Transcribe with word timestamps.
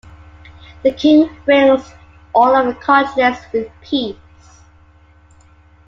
The 0.81 0.93
King 0.93 1.29
wins 1.45 1.93
all 2.33 2.55
of 2.55 2.65
the 2.65 2.73
continents 2.73 3.41
with 3.53 3.69
peace. 3.83 4.15